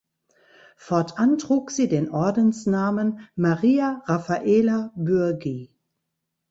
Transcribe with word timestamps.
Fortan 0.77 1.37
trug 1.37 1.69
sie 1.69 1.87
den 1.87 2.09
Ordensnamen 2.09 3.27
Maria 3.35 4.01
Raphaela 4.07 4.91
Bürgi. 4.95 5.69